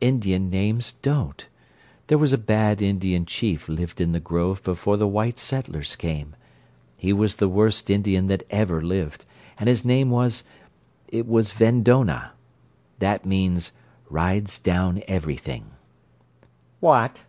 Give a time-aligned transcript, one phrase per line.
[0.00, 1.46] "Indian names don't.
[2.08, 6.34] There was a bad Indian chief lived in the grove before the white settlers came.
[6.96, 9.24] He was the worst Indian that ever lived,
[9.56, 12.32] and his name was—it was 'Vendonah.'
[12.98, 13.70] That means
[14.10, 15.70] 'Rides Down Everything'."
[16.80, 17.20] "What?"